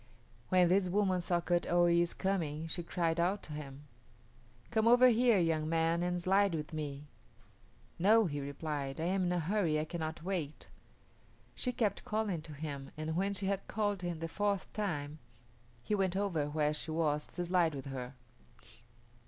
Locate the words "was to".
16.89-17.45